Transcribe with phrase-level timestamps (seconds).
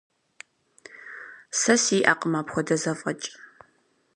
[1.59, 3.27] Сэ сиӀэкъым апхуэдэ зэфӀэкӀ.